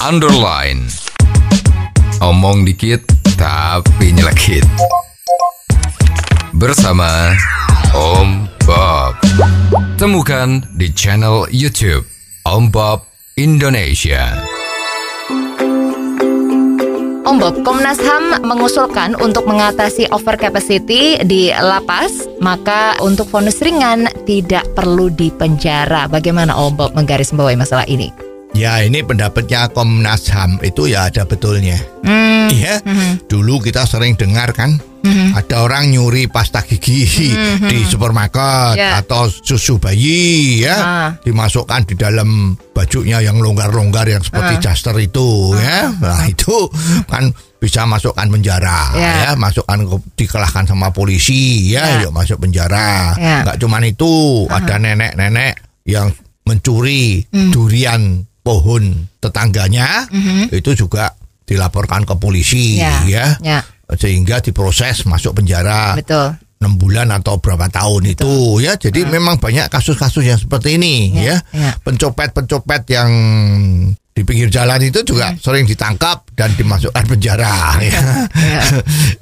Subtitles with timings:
[0.00, 0.88] underline.
[2.24, 3.04] Omong dikit
[3.36, 4.64] tapi nyelekit.
[6.56, 7.36] Bersama
[7.92, 9.20] Om Bob.
[10.00, 12.08] Temukan di channel YouTube
[12.48, 13.04] Om Bob
[13.36, 14.40] Indonesia.
[17.20, 24.64] Om Bob, Komnas HAM mengusulkan untuk mengatasi overcapacity di lapas, maka untuk vonis ringan tidak
[24.72, 26.08] perlu dipenjara.
[26.08, 28.29] Bagaimana Om Bob menggarisbawahi masalah ini?
[28.60, 31.80] Ya ini pendapatnya Komnas HAM itu ya ada betulnya.
[32.04, 32.84] Hmm, Iya.
[33.24, 34.76] Dulu kita sering dengar kan
[35.32, 37.08] ada orang nyuri pasta gigi
[37.56, 39.00] di supermarket Ya.
[39.00, 41.08] atau susu bayi ya Ah.
[41.24, 44.62] dimasukkan di dalam bajunya yang longgar-longgar yang seperti Ah.
[44.62, 45.88] daster itu ya.
[45.96, 46.52] Nah itu
[47.08, 49.12] kan bisa masukkan penjara Ya.
[49.24, 52.04] ya, masukkan ke- dikelahkan sama polisi ya, Ya.
[52.04, 53.16] yuk masuk penjara.
[53.16, 53.40] Ya.
[53.40, 54.12] Nggak cuman itu,
[54.50, 55.54] ada nenek-nenek
[55.88, 56.12] yang
[56.44, 57.52] mencuri Hmm.
[57.52, 58.82] durian pohon
[59.16, 60.10] tetangganya
[60.50, 63.60] itu juga dilaporkan ke polisi Ya, ya, ya.
[63.92, 66.34] sehingga diproses masuk penjara betul.
[66.58, 71.22] enam bulan atau berapa tahun itu ya jadi memang banyak kasus-kasus yang seperti ini Ya,
[71.22, 71.70] ya, ya.
[71.80, 73.10] pencopet-pencopet yang
[74.10, 78.00] di pinggir jalan itu juga sering ditangkap dan dimasukkan penjara ya.
[78.36, 78.62] ya.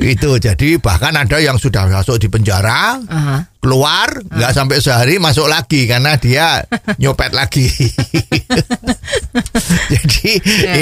[0.00, 3.36] itu jadi bahkan ada yang sudah masuk di penjara Aha.
[3.58, 6.62] keluar nggak sampai sehari masuk lagi karena dia
[6.96, 7.66] nyopet lagi
[9.94, 10.30] jadi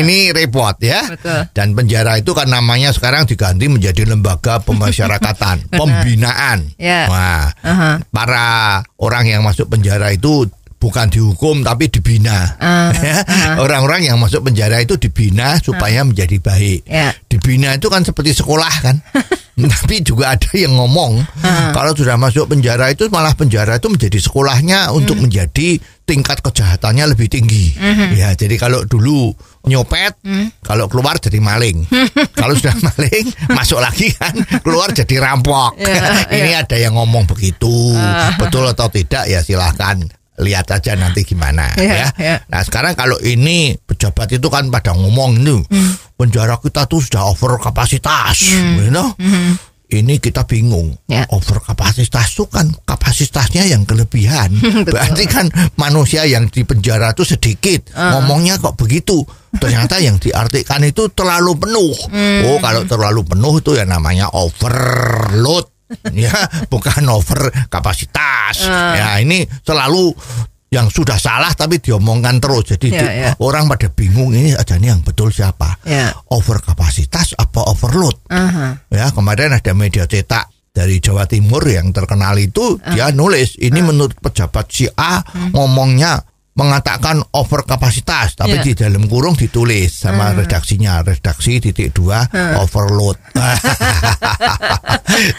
[0.03, 1.49] ini repot ya Betul.
[1.53, 7.07] dan penjara itu kan namanya sekarang diganti menjadi lembaga pemasyarakatan pembinaan Ya.
[7.09, 7.93] Wah, Aha.
[8.11, 8.47] para
[8.99, 10.47] orang yang masuk penjara itu
[10.77, 12.61] bukan dihukum tapi dibina.
[12.61, 13.25] Ah, Ya,
[13.57, 16.85] Orang-orang yang masuk penjara itu dibina supaya menjadi baik.
[16.85, 17.17] Ya.
[17.25, 19.01] Dibina itu kan seperti sekolah kan.
[19.75, 21.23] tapi juga ada yang ngomong
[21.71, 27.33] kalau sudah masuk penjara itu malah penjara itu menjadi sekolahnya untuk menjadi tingkat kejahatannya lebih
[27.33, 27.73] tinggi.
[28.13, 29.33] Ya, jadi kalau dulu
[29.65, 30.21] nyopet,
[30.61, 31.89] kalau keluar jadi maling.
[32.41, 35.81] kalau sudah maling, masuk lagi kan, keluar jadi rampok.
[35.81, 37.97] Ya, Ini ada yang ngomong begitu.
[38.37, 42.09] Betul atau tidak ya silahkan lihat aja nanti gimana Ya, ya.
[42.19, 42.37] ya.
[42.51, 45.63] Nah sekarang kalau ini pejabat itu kan pada ngomong itu
[46.15, 49.15] penjara kita tuh sudah over kapasitas, you know?
[49.85, 50.97] Ini kita bingung.
[51.07, 51.23] Ya.
[51.31, 54.51] Over kapasitas itu kan kapasitasnya yang kelebihan.
[54.89, 55.47] Berarti kan
[55.79, 57.95] manusia yang di penjara itu sedikit.
[57.95, 59.23] Ngomongnya kok begitu.
[59.55, 61.95] Ternyata yang diartikan itu terlalu penuh.
[62.49, 65.71] Oh, kalau terlalu penuh itu ya namanya overload.
[66.17, 66.33] ya,
[66.67, 68.67] bukan over kapasitas.
[68.67, 70.11] Ya, ini selalu
[70.75, 72.75] yang sudah salah tapi diomongkan terus.
[72.75, 73.31] Jadi Ya, di- ya.
[73.39, 75.79] orang pada bingung ini aja nih yang betul siapa?
[75.87, 76.11] Ya.
[76.35, 78.19] Over kapasitas apa overload?
[78.27, 78.83] Aha.
[78.91, 84.19] Ya, kemarin ada media cetak dari Jawa Timur yang terkenal itu dia nulis ini menurut
[84.19, 85.23] pejabat si A
[85.55, 86.19] ngomongnya
[86.55, 88.63] mengatakan over kapasitas tapi Ya.
[88.63, 92.23] di dalam kurung ditulis sama redaksinya redaksi titik dua
[92.63, 93.19] overload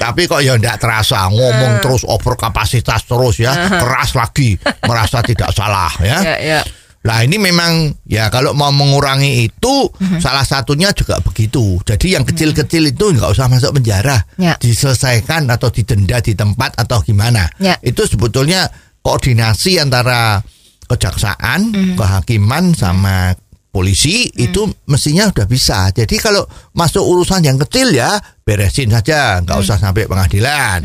[0.02, 5.52] tapi kok ya ndak terasa ngomong terus over kapasitas terus ya keras lagi merasa tidak
[5.52, 6.62] salah ya Ya, ya.
[7.06, 9.76] Nah ini memang ya kalau mau mengurangi itu
[10.18, 11.78] salah satunya juga begitu.
[11.86, 14.58] Jadi yang kecil-kecil itu nggak usah masuk penjara, Ya.
[14.58, 17.46] diselesaikan atau didenda di tempat atau gimana.
[17.62, 17.78] Ya.
[17.86, 18.74] Itu sebetulnya
[19.06, 20.42] koordinasi antara
[20.86, 23.34] kejaksaan, kehakiman sama
[23.76, 25.92] polisi itu mestinya udah bisa.
[25.92, 28.16] Jadi kalau masuk urusan yang kecil ya
[28.48, 30.80] beresin saja, nggak usah sampai pengadilan.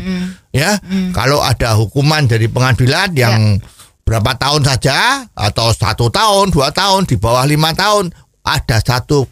[0.51, 0.75] Ya,
[1.15, 3.63] kalau ada hukuman dari pengadilan yang
[4.03, 8.11] berapa tahun saja atau satu tahun, dua tahun, di bawah lima tahun
[8.43, 9.23] ada satu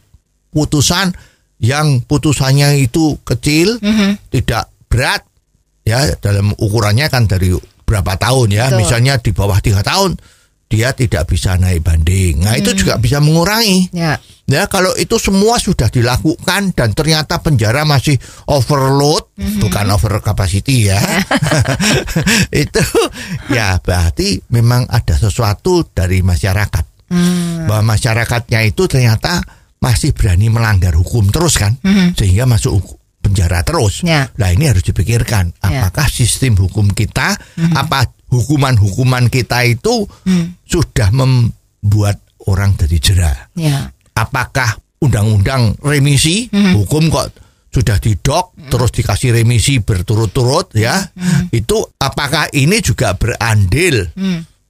[0.56, 1.12] putusan
[1.60, 3.84] yang putusannya itu kecil,
[4.32, 5.28] tidak berat,
[5.84, 7.52] ya dalam ukurannya kan dari
[7.84, 8.80] berapa tahun ya, Betul.
[8.88, 10.16] misalnya di bawah tiga tahun
[10.70, 12.46] dia tidak bisa naik banding.
[12.46, 13.90] Nah itu juga bisa mengurangi.
[13.90, 14.22] Ya.
[14.46, 18.18] Ya kalau itu semua sudah dilakukan dan ternyata penjara masih
[18.50, 19.30] overload,
[19.62, 20.98] bukan over capacity ya.
[22.54, 22.82] itu
[23.50, 26.86] ya berarti memang ada sesuatu dari masyarakat.
[27.66, 29.42] Bahwa masyarakatnya itu ternyata
[29.82, 31.78] masih berani melanggar hukum terus kan,
[32.14, 32.78] sehingga masuk
[33.22, 34.02] penjara terus.
[34.06, 34.30] Ya.
[34.38, 35.90] Nah ini harus dipikirkan, Ya.
[35.90, 37.38] apakah sistem hukum kita,
[37.74, 40.06] apa hukuman-hukuman kita itu
[40.64, 43.90] sudah membuat orang jadi jera Ya.
[44.14, 46.48] apakah undang-undang remisi?
[46.52, 47.32] Hukum kok
[47.70, 50.98] sudah didok terus dikasih remisi berturut-turut ya?
[51.50, 54.10] Itu apakah ini juga berandil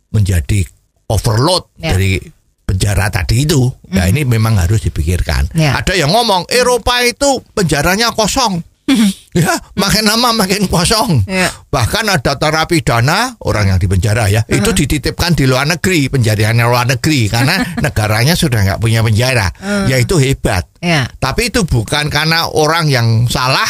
[0.10, 0.66] menjadi
[1.08, 1.94] overload Ya.
[1.94, 2.20] dari
[2.64, 3.66] penjara tadi itu?
[3.90, 5.50] Ya ini memang harus dipikirkan.
[5.54, 5.74] Ya.
[5.76, 8.62] ada yang ngomong Eropa itu penjaranya kosong
[9.36, 11.26] ya, makin lama makin kosong.
[11.30, 11.50] Ya.
[11.70, 16.88] Bahkan ada terapidana orang yang di penjara ya, itu dititipkan di luar negeri, penjaraannya luar
[16.90, 17.56] negeri karena
[17.86, 19.50] negaranya sudah nggak punya penjara.
[19.86, 20.66] Ya itu hebat.
[20.80, 21.06] Ya.
[21.20, 23.68] Tapi itu bukan karena orang yang salah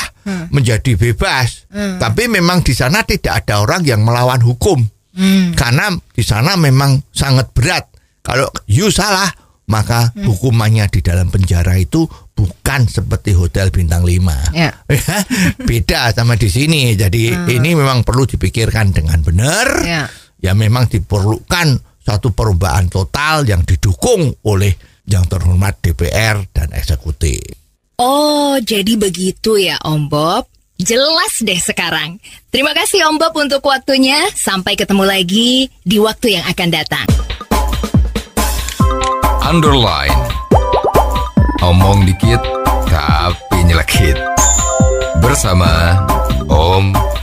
[0.53, 1.65] menjadi bebas,
[1.97, 4.85] tapi memang di sana tidak ada orang yang melawan hukum.
[5.57, 7.89] Karena di sana memang sangat berat.
[8.23, 9.27] Kalau you salah,
[9.69, 12.05] maka hukumannya di dalam penjara itu
[12.39, 14.15] bukan seperti hotel bintang 5.
[14.59, 14.71] Ya.
[15.59, 16.95] Beda sama di sini.
[16.95, 19.67] Jadi ini memang perlu dipikirkan dengan benar.
[19.83, 20.03] Ya.
[20.39, 24.73] Ya memang diperlukan satu perubahan total yang didukung oleh
[25.05, 27.43] yang terhormat DPR dan eksekutif.
[27.99, 30.47] Oh, jadi begitu ya Om Bob.
[30.79, 32.23] Jelas deh sekarang.
[32.47, 34.31] Terima kasih Om Bob untuk waktunya.
[34.31, 37.07] Sampai ketemu lagi di waktu yang akan datang.
[39.43, 40.18] Underline.
[41.59, 42.39] Omong dikit
[42.87, 44.15] tapi nyelekit.
[45.19, 45.99] Bersama
[46.47, 47.18] Om.